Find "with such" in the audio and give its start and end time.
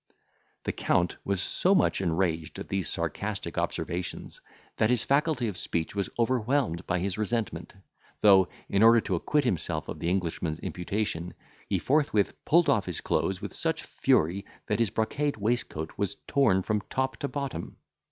13.43-13.83